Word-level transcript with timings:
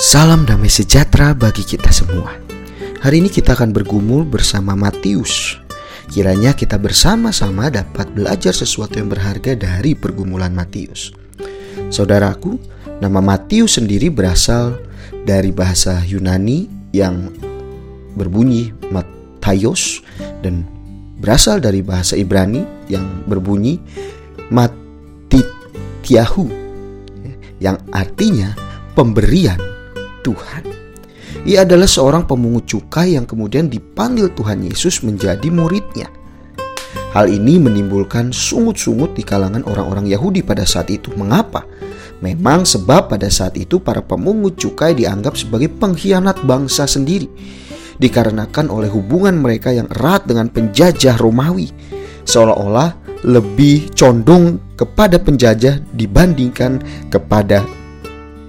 Salam 0.00 0.48
damai 0.48 0.72
sejahtera 0.72 1.36
bagi 1.36 1.60
kita 1.60 1.92
semua. 1.92 2.32
Hari 3.04 3.20
ini 3.20 3.28
kita 3.28 3.52
akan 3.52 3.68
bergumul 3.68 4.24
bersama 4.24 4.72
Matius. 4.72 5.60
Kiranya 6.08 6.56
kita 6.56 6.80
bersama-sama 6.80 7.68
dapat 7.68 8.08
belajar 8.16 8.56
sesuatu 8.56 8.96
yang 8.96 9.12
berharga 9.12 9.52
dari 9.52 9.92
pergumulan 9.92 10.56
Matius. 10.56 11.12
Saudaraku, 11.92 12.56
nama 13.04 13.20
Matius 13.20 13.76
sendiri 13.76 14.08
berasal 14.08 14.80
dari 15.28 15.52
bahasa 15.52 16.00
Yunani 16.08 16.64
yang 16.96 17.28
berbunyi 18.16 18.72
Matayos 18.88 20.00
dan 20.40 20.64
berasal 21.20 21.60
dari 21.60 21.84
bahasa 21.84 22.16
Ibrani 22.16 22.88
yang 22.88 23.04
berbunyi 23.28 23.76
Matityahu 24.48 26.48
yang 27.60 27.76
artinya 27.92 28.56
pemberian 28.96 29.69
Tuhan. 30.22 30.90
Ia 31.46 31.64
adalah 31.64 31.88
seorang 31.88 32.26
pemungut 32.26 32.68
cukai 32.68 33.14
yang 33.16 33.24
kemudian 33.24 33.70
dipanggil 33.70 34.28
Tuhan 34.34 34.66
Yesus 34.66 35.00
menjadi 35.06 35.48
muridnya. 35.48 36.10
Hal 37.10 37.26
ini 37.26 37.58
menimbulkan 37.58 38.30
sungut-sungut 38.30 39.18
di 39.18 39.26
kalangan 39.26 39.66
orang-orang 39.66 40.06
Yahudi 40.06 40.46
pada 40.46 40.62
saat 40.62 40.94
itu. 40.94 41.10
Mengapa? 41.18 41.66
Memang 42.22 42.62
sebab 42.62 43.10
pada 43.10 43.26
saat 43.32 43.58
itu 43.58 43.82
para 43.82 43.98
pemungut 43.98 44.54
cukai 44.60 44.94
dianggap 44.94 45.34
sebagai 45.34 45.72
pengkhianat 45.72 46.44
bangsa 46.46 46.86
sendiri. 46.86 47.26
Dikarenakan 47.98 48.70
oleh 48.70 48.86
hubungan 48.92 49.40
mereka 49.42 49.74
yang 49.74 49.90
erat 49.90 50.28
dengan 50.28 50.52
penjajah 50.52 51.18
Romawi. 51.18 51.72
Seolah-olah 52.28 53.24
lebih 53.26 53.92
condong 53.92 54.60
kepada 54.78 55.18
penjajah 55.18 55.82
dibandingkan 55.92 56.78
kepada 57.10 57.66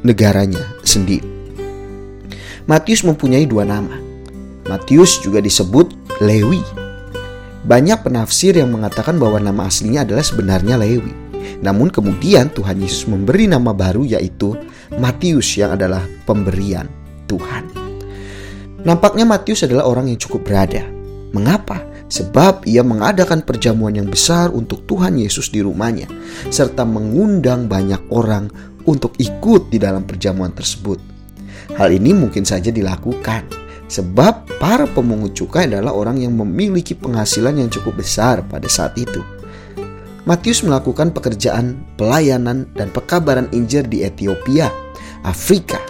negaranya 0.05 0.61
sendiri. 0.85 1.40
Matius 2.71 3.03
mempunyai 3.03 3.43
dua 3.43 3.67
nama. 3.67 3.99
Matius 4.71 5.19
juga 5.19 5.43
disebut 5.43 5.91
Lewi. 6.23 6.63
Banyak 7.67 7.99
penafsir 8.07 8.55
yang 8.55 8.71
mengatakan 8.71 9.19
bahwa 9.19 9.43
nama 9.43 9.67
aslinya 9.67 10.07
adalah 10.07 10.23
sebenarnya 10.23 10.79
Lewi. 10.79 11.11
Namun 11.59 11.91
kemudian 11.91 12.47
Tuhan 12.47 12.79
Yesus 12.79 13.11
memberi 13.11 13.51
nama 13.51 13.75
baru 13.75 14.07
yaitu 14.07 14.55
Matius 14.95 15.51
yang 15.59 15.75
adalah 15.75 15.99
pemberian 16.23 16.87
Tuhan. 17.27 17.67
Nampaknya 18.87 19.27
Matius 19.27 19.67
adalah 19.67 19.91
orang 19.91 20.07
yang 20.07 20.23
cukup 20.23 20.47
berada. 20.47 20.87
Mengapa? 21.35 21.83
Sebab 22.07 22.63
ia 22.71 22.87
mengadakan 22.87 23.43
perjamuan 23.43 23.99
yang 23.99 24.07
besar 24.07 24.47
untuk 24.47 24.87
Tuhan 24.87 25.19
Yesus 25.19 25.51
di 25.51 25.59
rumahnya, 25.59 26.07
serta 26.47 26.87
mengundang 26.87 27.67
banyak 27.67 27.99
orang 28.15 28.47
untuk 28.87 29.19
ikut 29.19 29.67
di 29.67 29.75
dalam 29.75 30.07
perjamuan 30.07 30.55
tersebut. 30.55 31.10
Hal 31.77 31.93
ini 31.93 32.11
mungkin 32.15 32.43
saja 32.43 32.69
dilakukan 32.73 33.47
sebab 33.91 34.47
para 34.55 34.87
pemungut 34.87 35.35
cukai 35.35 35.67
adalah 35.67 35.91
orang 35.91 36.23
yang 36.23 36.31
memiliki 36.31 36.95
penghasilan 36.95 37.59
yang 37.59 37.67
cukup 37.67 37.99
besar 37.99 38.39
pada 38.47 38.71
saat 38.71 38.95
itu. 38.95 39.19
Matius 40.23 40.61
melakukan 40.61 41.11
pekerjaan 41.11 41.81
pelayanan 41.97 42.69
dan 42.77 42.93
pekabaran 42.93 43.49
Injil 43.51 43.83
di 43.89 44.05
Ethiopia, 44.05 44.69
Afrika. 45.25 45.81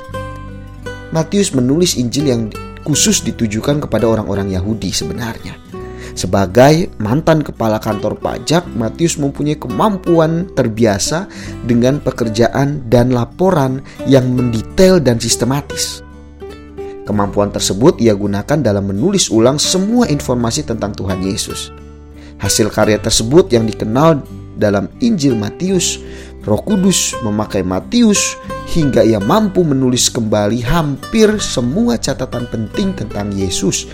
Matius 1.11 1.51
menulis 1.51 1.99
Injil 1.99 2.25
yang 2.31 2.41
khusus 2.87 3.21
ditujukan 3.21 3.83
kepada 3.85 4.07
orang-orang 4.07 4.55
Yahudi 4.55 4.89
sebenarnya. 4.89 5.70
Sebagai 6.11 6.91
mantan 6.99 7.41
kepala 7.41 7.79
kantor 7.79 8.19
pajak, 8.19 8.67
Matius 8.75 9.15
mempunyai 9.15 9.55
kemampuan 9.55 10.51
terbiasa 10.53 11.31
dengan 11.63 12.03
pekerjaan 12.03 12.83
dan 12.91 13.15
laporan 13.15 13.79
yang 14.05 14.27
mendetail 14.35 14.99
dan 14.99 15.17
sistematis. 15.17 16.03
Kemampuan 17.07 17.49
tersebut 17.49 17.97
ia 17.97 18.13
gunakan 18.13 18.59
dalam 18.61 18.87
menulis 18.87 19.33
ulang 19.33 19.57
semua 19.57 20.05
informasi 20.07 20.63
tentang 20.63 20.93
Tuhan 20.93 21.19
Yesus. 21.25 21.73
Hasil 22.37 22.69
karya 22.73 22.97
tersebut 23.01 23.49
yang 23.53 23.65
dikenal 23.65 24.21
dalam 24.57 24.85
Injil 25.01 25.33
Matius, 25.33 25.97
Roh 26.41 26.61
Kudus 26.65 27.13
memakai 27.21 27.61
Matius 27.61 28.37
hingga 28.73 29.05
ia 29.05 29.21
mampu 29.21 29.61
menulis 29.61 30.09
kembali 30.09 30.65
hampir 30.65 31.37
semua 31.37 32.01
catatan 32.01 32.49
penting 32.49 32.97
tentang 32.97 33.29
Yesus 33.29 33.85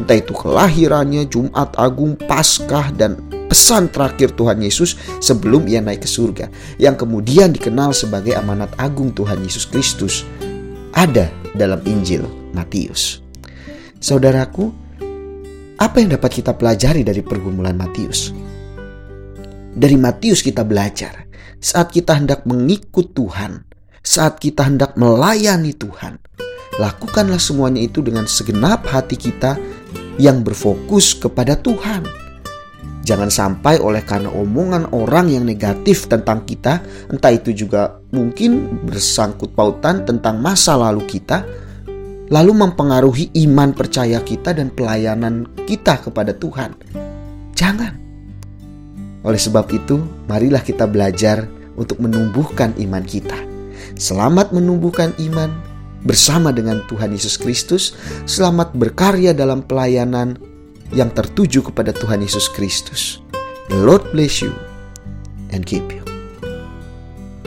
entah 0.00 0.18
itu 0.18 0.34
kelahirannya, 0.34 1.26
Jumat 1.30 1.74
Agung, 1.78 2.18
Paskah, 2.18 2.90
dan 2.94 3.18
pesan 3.46 3.86
terakhir 3.92 4.34
Tuhan 4.34 4.58
Yesus 4.58 4.98
sebelum 5.22 5.70
ia 5.70 5.78
naik 5.78 6.02
ke 6.02 6.08
surga, 6.10 6.50
yang 6.82 6.98
kemudian 6.98 7.54
dikenal 7.54 7.94
sebagai 7.94 8.34
amanat 8.34 8.72
agung 8.80 9.14
Tuhan 9.14 9.38
Yesus 9.46 9.68
Kristus, 9.68 10.26
ada 10.94 11.30
dalam 11.54 11.78
Injil 11.86 12.26
Matius. 12.50 13.22
Saudaraku, 14.02 14.74
apa 15.78 15.96
yang 16.02 16.14
dapat 16.14 16.42
kita 16.42 16.52
pelajari 16.54 17.06
dari 17.06 17.22
pergumulan 17.22 17.78
Matius? 17.78 18.34
Dari 19.74 19.98
Matius 19.98 20.38
kita 20.42 20.62
belajar, 20.62 21.23
saat 21.64 21.88
kita 21.88 22.20
hendak 22.20 22.44
mengikut 22.44 23.16
Tuhan, 23.16 23.64
saat 24.04 24.36
kita 24.36 24.68
hendak 24.68 25.00
melayani 25.00 25.72
Tuhan, 25.72 26.20
lakukanlah 26.76 27.40
semuanya 27.40 27.80
itu 27.80 28.04
dengan 28.04 28.28
segenap 28.28 28.84
hati 28.84 29.16
kita 29.16 29.56
yang 30.20 30.44
berfokus 30.44 31.16
kepada 31.16 31.56
Tuhan. 31.56 32.04
Jangan 33.08 33.32
sampai 33.32 33.80
oleh 33.80 34.04
karena 34.04 34.28
omongan 34.28 34.92
orang 34.92 35.32
yang 35.32 35.48
negatif 35.48 36.04
tentang 36.04 36.44
kita, 36.44 36.84
entah 37.08 37.32
itu 37.32 37.56
juga 37.56 37.96
mungkin 38.12 38.84
bersangkut 38.84 39.56
pautan 39.56 40.04
tentang 40.04 40.44
masa 40.44 40.76
lalu 40.76 41.08
kita, 41.08 41.48
lalu 42.28 42.52
mempengaruhi 42.60 43.32
iman 43.48 43.72
percaya 43.72 44.20
kita 44.20 44.52
dan 44.52 44.68
pelayanan 44.68 45.48
kita 45.64 45.96
kepada 46.00 46.36
Tuhan. 46.36 46.76
Jangan. 47.56 48.03
Oleh 49.24 49.40
sebab 49.40 49.66
itu, 49.72 50.04
marilah 50.28 50.60
kita 50.60 50.84
belajar 50.84 51.48
untuk 51.74 51.98
menumbuhkan 51.98 52.76
iman 52.76 53.02
kita. 53.02 53.36
Selamat 53.96 54.52
menumbuhkan 54.52 55.16
iman, 55.16 55.48
bersama 56.04 56.52
dengan 56.52 56.84
Tuhan 56.86 57.16
Yesus 57.16 57.40
Kristus, 57.40 57.96
selamat 58.28 58.76
berkarya 58.76 59.32
dalam 59.32 59.64
pelayanan 59.64 60.36
yang 60.92 61.10
tertuju 61.10 61.64
kepada 61.72 61.96
Tuhan 61.96 62.20
Yesus 62.20 62.52
Kristus. 62.52 63.24
The 63.72 63.80
Lord 63.80 64.04
bless 64.12 64.44
you 64.44 64.52
and 65.50 65.64
keep 65.64 65.88
you. 65.88 66.03